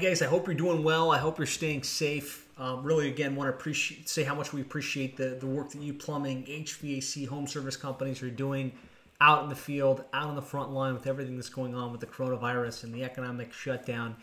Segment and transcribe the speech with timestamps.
[0.00, 1.10] Hey guys, I hope you're doing well.
[1.10, 2.48] I hope you're staying safe.
[2.56, 5.82] Um, really, again, want to appreciate say how much we appreciate the the work that
[5.82, 8.72] you plumbing, HVAC, home service companies are doing
[9.20, 12.00] out in the field, out on the front line with everything that's going on with
[12.00, 14.16] the coronavirus and the economic shutdown.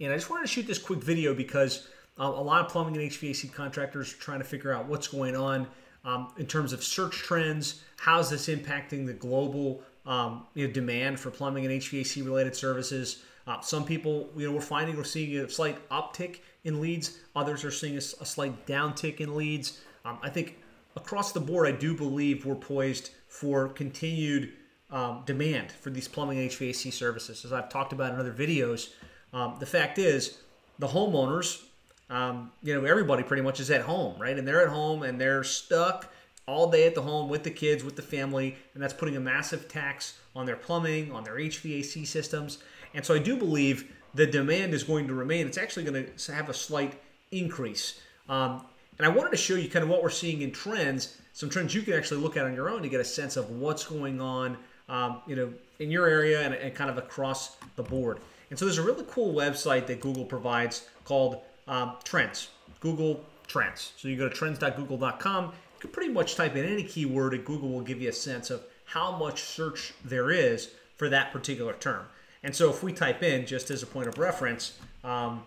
[0.00, 1.86] And I just wanted to shoot this quick video because
[2.18, 5.36] uh, a lot of plumbing and HVAC contractors are trying to figure out what's going
[5.36, 5.68] on
[6.04, 7.84] um, in terms of search trends.
[7.98, 13.22] How's this impacting the global um, you know, demand for plumbing and HVAC related services?
[13.50, 17.18] Uh, some people, you know, we're finding we're seeing a slight uptick in leads.
[17.34, 19.80] Others are seeing a, a slight downtick in leads.
[20.04, 20.58] Um, I think
[20.94, 24.52] across the board, I do believe we're poised for continued
[24.88, 27.44] um, demand for these plumbing HVAC services.
[27.44, 28.90] As I've talked about in other videos,
[29.32, 30.38] um, the fact is
[30.78, 31.60] the homeowners,
[32.08, 34.38] um, you know, everybody pretty much is at home, right?
[34.38, 36.12] And they're at home and they're stuck
[36.50, 39.20] all day at the home with the kids, with the family, and that's putting a
[39.20, 42.58] massive tax on their plumbing, on their HVAC systems.
[42.94, 45.46] And so I do believe the demand is going to remain.
[45.46, 47.00] It's actually going to have a slight
[47.30, 48.00] increase.
[48.28, 48.64] Um,
[48.98, 51.74] and I wanted to show you kind of what we're seeing in trends, some trends
[51.74, 54.20] you can actually look at on your own to get a sense of what's going
[54.20, 58.18] on, um, you know, in your area and, and, kind of across the board.
[58.50, 62.48] And so there's a really cool website that Google provides called um, Trends,
[62.80, 63.92] Google Trends.
[63.96, 65.52] So you go to trends.google.com.
[65.80, 68.50] You can pretty much type in any keyword, and Google will give you a sense
[68.50, 72.04] of how much search there is for that particular term.
[72.42, 75.42] And so if we type in, just as a point of reference, um,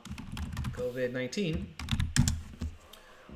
[0.71, 1.65] COVID-19,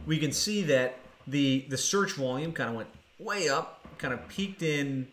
[0.08, 4.28] we can see that the, the search volume kind of went way up, kind of
[4.28, 5.08] peaked in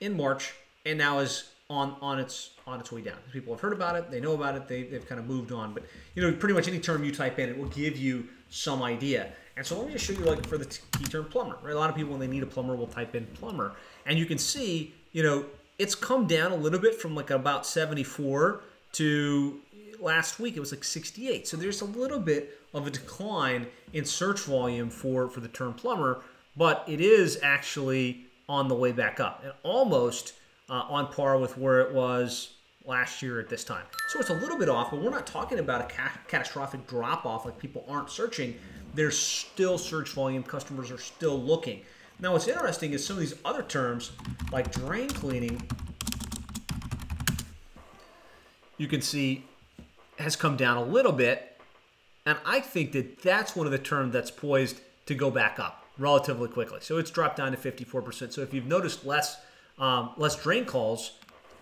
[0.00, 0.54] in March,
[0.86, 3.16] and now is on on its on its way down.
[3.30, 5.74] People have heard about it, they know about it, they, they've kind of moved on.
[5.74, 8.82] But you know, pretty much any term you type in, it will give you some
[8.82, 9.32] idea.
[9.56, 11.56] And so let me just show you like for the key term plumber.
[11.62, 14.18] Right, a lot of people when they need a plumber will type in plumber, and
[14.18, 15.46] you can see, you know,
[15.78, 18.60] it's come down a little bit from like about 74
[18.92, 19.60] to
[20.00, 24.04] last week it was like 68 so there's a little bit of a decline in
[24.04, 26.22] search volume for for the term plumber
[26.56, 30.34] but it is actually on the way back up and almost
[30.68, 32.55] uh, on par with where it was
[32.86, 35.58] last year at this time so it's a little bit off but we're not talking
[35.58, 38.56] about a ca- catastrophic drop off like people aren't searching
[38.94, 41.82] there's still search volume customers are still looking
[42.18, 44.12] now, what's interesting is some of these other terms,
[44.50, 45.60] like drain cleaning,
[48.78, 49.44] you can see
[50.18, 51.60] has come down a little bit.
[52.24, 55.84] And I think that that's one of the terms that's poised to go back up
[55.98, 56.78] relatively quickly.
[56.80, 58.32] So it's dropped down to 54%.
[58.32, 59.38] So if you've noticed less
[59.78, 61.12] um, less drain calls,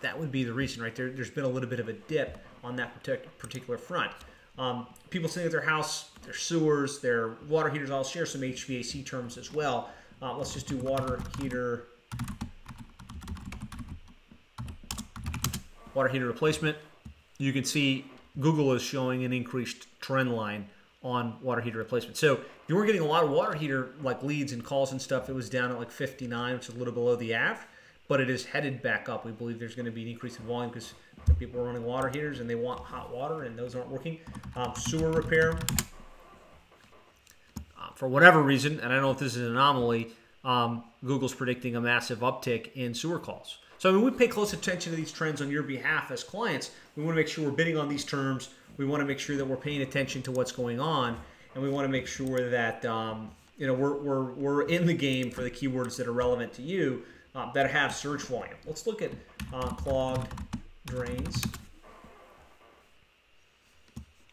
[0.05, 0.95] that would be the reason, right?
[0.95, 2.93] There, has been a little bit of a dip on that
[3.39, 4.13] particular front.
[4.59, 9.05] Um, people sitting at their house, their sewers, their water heaters, I'll share some HVAC
[9.07, 9.91] terms as well.
[10.21, 11.87] Uh, let's just do water heater.
[15.95, 16.77] Water heater replacement.
[17.39, 18.05] You can see
[18.39, 20.69] Google is showing an increased trend line
[21.03, 22.17] on water heater replacement.
[22.19, 25.31] So you weren't getting a lot of water heater like leads and calls and stuff,
[25.31, 27.67] it was down at like 59, which is a little below the average,
[28.09, 29.25] but it is headed back up.
[29.25, 30.95] We believe there's going to be an increase in volume because
[31.39, 34.19] people are running water heaters and they want hot water and those aren't working.
[34.57, 35.59] Um, sewer repair,
[37.95, 40.09] for whatever reason, and I don't know if this is an anomaly,
[40.45, 43.59] um, Google's predicting a massive uptick in sewer calls.
[43.79, 46.71] So I mean, we pay close attention to these trends on your behalf as clients.
[46.97, 48.51] We want to make sure we're bidding on these terms.
[48.77, 51.17] We want to make sure that we're paying attention to what's going on,
[51.55, 54.95] and we want to make sure that um, you know we're, we're, we're in the
[54.95, 57.03] game for the keywords that are relevant to you
[57.35, 58.55] uh, that have search volume.
[58.67, 59.11] Let's look at
[59.53, 60.33] uh, clogged
[60.87, 61.45] drains.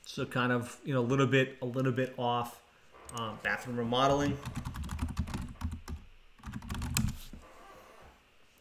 [0.06, 2.62] So kind of you know a little bit a little bit off
[3.16, 4.38] um, bathroom remodeling.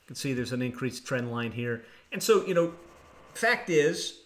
[0.01, 1.85] You can see there's an increased trend line here.
[2.13, 2.75] And so, you know,
[3.35, 4.19] fact is,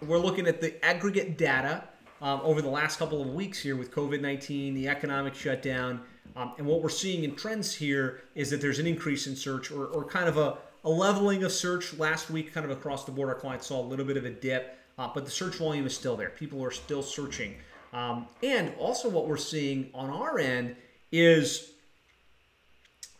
[0.00, 1.84] we're looking at the aggregate data
[2.22, 6.02] um, over the last couple of weeks here with COVID 19, the economic shutdown.
[6.36, 9.70] Um, and what we're seeing in trends here is that there's an increase in search
[9.70, 11.96] or, or kind of a, a, leveling of search.
[11.96, 14.30] Last week, kind of across the board, our clients saw a little bit of a
[14.30, 16.30] dip, uh, but the search volume is still there.
[16.30, 17.54] People are still searching.
[17.92, 20.74] Um, and also, what we're seeing on our end
[21.12, 21.70] is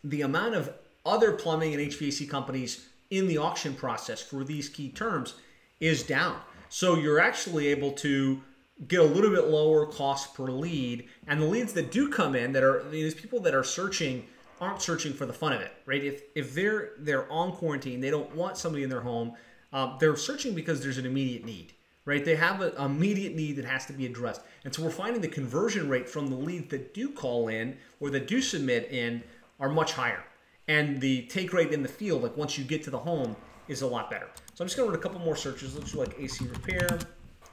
[0.02, 0.72] the amount of
[1.06, 5.34] other plumbing and HVAC companies in the auction process for these key terms
[5.78, 6.40] is down.
[6.68, 8.42] So you're actually able to
[8.88, 11.08] get a little bit lower cost per lead.
[11.26, 14.26] And the leads that do come in that are these people that are searching
[14.60, 16.02] aren't searching for the fun of it, right?
[16.02, 19.34] If if they're they're on quarantine, they don't want somebody in their home.
[19.72, 21.72] Uh, they're searching because there's an immediate need
[22.04, 22.24] right?
[22.24, 24.42] They have an immediate need that has to be addressed.
[24.64, 28.10] And so we're finding the conversion rate from the leads that do call in or
[28.10, 29.22] that do submit in
[29.60, 30.22] are much higher.
[30.68, 33.36] And the take rate in the field, like once you get to the home,
[33.68, 34.28] is a lot better.
[34.54, 35.74] So I'm just gonna run a couple more searches.
[35.74, 36.98] Let's do like AC repair.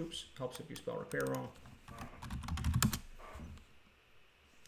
[0.01, 1.48] Oops, helps if you spell repair wrong.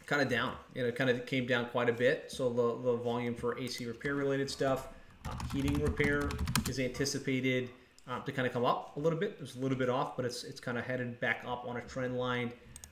[0.05, 2.25] Kind of down, you know, kind of came down quite a bit.
[2.27, 4.89] So the, the volume for AC repair related stuff,
[5.27, 6.29] uh, heating repair
[6.67, 7.69] is anticipated
[8.07, 9.37] um, to kind of come up a little bit.
[9.41, 11.81] It's a little bit off, but it's it's kind of headed back up on a
[11.81, 12.51] trend line.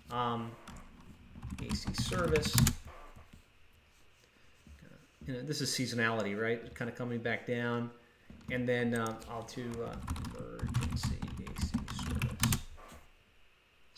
[0.09, 0.51] Um,
[1.61, 2.55] AC service.
[5.27, 6.73] You know, this is seasonality, right?
[6.73, 7.91] Kind of coming back down.
[8.51, 9.95] And then uh, I'll do uh,
[10.35, 12.59] emergency AC service.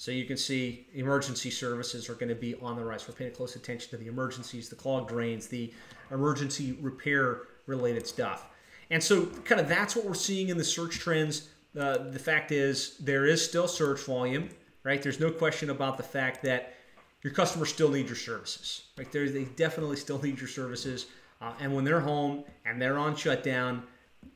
[0.04, 3.08] So you can see emergency services are going to be on the rise.
[3.08, 5.72] We're paying close attention to the emergencies, the clogged drains, the
[6.12, 8.50] emergency repair related stuff.
[8.90, 11.48] And so, kind of that's what we're seeing in the search trends.
[11.80, 14.50] Uh, the fact is, there is still search volume,
[14.84, 15.02] right?
[15.02, 16.74] There's no question about the fact that
[17.22, 18.88] your customers still need your services.
[18.98, 19.10] Right?
[19.10, 21.06] They're, they definitely still need your services.
[21.40, 23.84] Uh, and when they're home and they're on shutdown,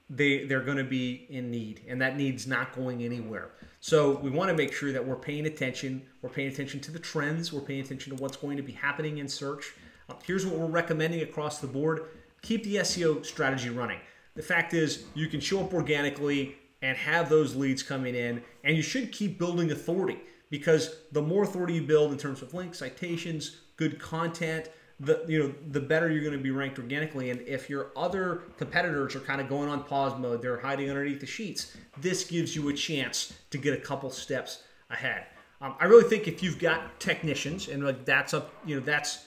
[0.09, 3.49] they they're going to be in need, and that need's not going anywhere.
[3.79, 6.01] So we want to make sure that we're paying attention.
[6.21, 7.53] We're paying attention to the trends.
[7.53, 9.74] We're paying attention to what's going to be happening in search.
[10.09, 12.06] Uh, here's what we're recommending across the board:
[12.41, 14.00] keep the SEO strategy running.
[14.35, 18.75] The fact is, you can show up organically and have those leads coming in, and
[18.75, 20.19] you should keep building authority
[20.50, 25.39] because the more authority you build in terms of links, citations, good content, the you
[25.39, 27.29] know the better you're going to be ranked organically.
[27.29, 31.19] And if your other competitors are kind of going on pause mode, they're hiding underneath
[31.19, 31.75] the sheets.
[31.97, 35.25] This gives you a chance to get a couple steps ahead.
[35.61, 39.25] Um, I really think if you've got technicians and like that's up, you know that's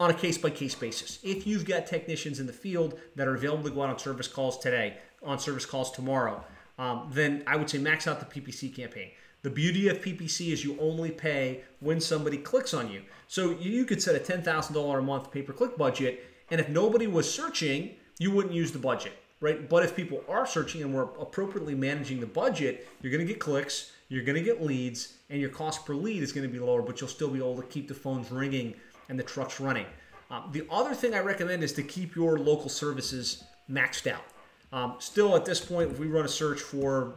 [0.00, 1.18] on a case by case basis.
[1.22, 4.28] If you've got technicians in the field that are available to go out on service
[4.28, 6.44] calls today, on service calls tomorrow,
[6.78, 9.10] um, then I would say max out the PPC campaign.
[9.42, 13.02] The beauty of PPC is you only pay when somebody clicks on you.
[13.28, 17.06] So you could set a $10,000 a month pay per click budget, and if nobody
[17.06, 19.68] was searching, you wouldn't use the budget, right?
[19.68, 23.38] But if people are searching and we're appropriately managing the budget, you're going to get
[23.38, 26.58] clicks, you're going to get leads, and your cost per lead is going to be
[26.58, 28.74] lower, but you'll still be able to keep the phones ringing
[29.08, 29.86] and the trucks running.
[30.30, 34.24] Um, the other thing I recommend is to keep your local services maxed out.
[34.72, 37.14] Um, still, at this point, if we run a search for,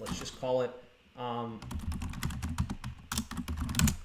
[0.00, 0.70] let's just call it
[1.18, 1.60] um,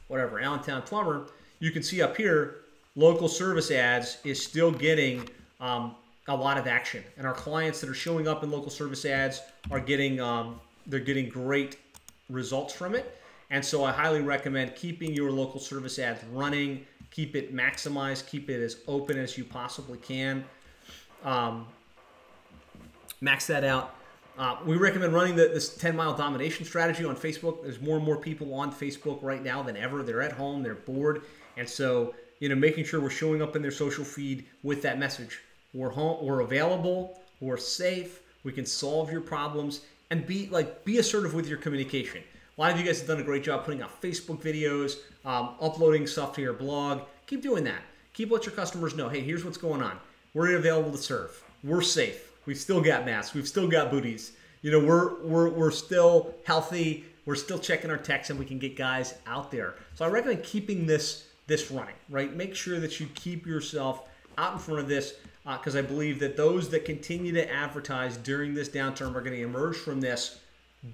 [0.08, 1.28] whatever, Allentown Plumber,
[1.60, 2.62] you can see up here,
[2.96, 5.28] local service ads is still getting
[5.60, 5.96] um,
[6.28, 7.04] a lot of action.
[7.18, 9.42] And our clients that are showing up in local service ads
[9.72, 11.78] are getting, um, they're getting great
[12.30, 13.16] results from it.
[13.50, 18.50] And so I highly recommend keeping your local service ads running, keep it maximized, keep
[18.50, 20.46] it as open as you possibly can.
[21.24, 21.66] Um,
[23.22, 23.96] max that out.
[24.40, 27.62] Uh, we recommend running the, this 10 mile domination strategy on Facebook.
[27.62, 30.02] There's more and more people on Facebook right now than ever.
[30.02, 31.24] They're at home, they're bored.
[31.58, 34.98] And so, you know, making sure we're showing up in their social feed with that
[34.98, 35.42] message.
[35.74, 41.00] We're home, we're available, we're safe, we can solve your problems, and be like be
[41.00, 42.24] assertive with your communication.
[42.58, 45.56] A lot of you guys have done a great job putting out Facebook videos, um,
[45.60, 47.02] uploading stuff to your blog.
[47.28, 47.82] Keep doing that.
[48.14, 50.00] Keep let your customers know, hey, here's what's going on.
[50.34, 51.44] We're available to serve.
[51.62, 53.36] We're safe We've still got masks.
[53.36, 54.32] We've still got booties.
[54.64, 57.06] You know, we're we're we're still healthy.
[57.28, 59.76] We're still checking our texts, and we can get guys out there.
[59.94, 61.94] So I recommend keeping this this running.
[62.10, 64.10] Right, make sure that you keep yourself
[64.40, 65.14] out in front of this
[65.46, 69.38] because uh, I believe that those that continue to advertise during this downturn are going
[69.38, 70.40] to emerge from this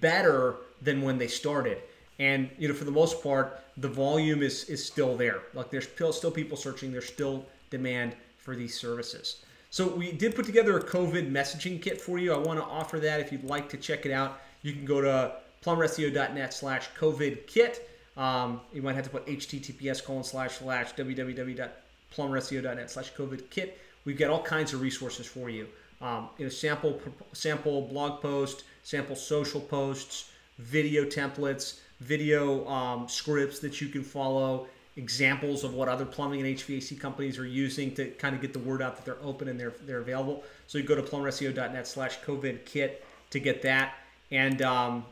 [0.01, 1.77] better than when they started.
[2.19, 5.43] And you know, for the most part, the volume is is still there.
[5.53, 6.91] Like there's still still people searching.
[6.91, 9.37] There's still demand for these services.
[9.75, 12.31] So we did put together a COVID messaging kit for you.
[12.31, 14.39] I want to offer that if you'd like to check it out.
[14.61, 15.33] You can go to
[15.65, 17.89] plumberseo.net slash COVID kit.
[18.15, 23.77] Um, you might have to put https colon slash slash www.plumberseo.net slash COVID kit.
[24.05, 25.67] We've got all kinds of resources for you.
[25.99, 27.01] Um, you know, sample
[27.33, 34.67] sample blog post, sample social posts, video templates, video um, scripts that you can follow,
[34.97, 38.59] examples of what other plumbing and HVAC companies are using to kind of get the
[38.59, 40.43] word out that they're open and they're they're available.
[40.67, 43.95] So you go to plumberseo.net slash COVID kit to get that.
[44.31, 45.05] And um,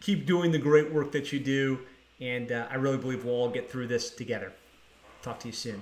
[0.00, 1.78] Keep doing the great work that you do.
[2.20, 4.52] And uh, I really believe we'll all get through this together.
[5.22, 5.80] Talk to you soon.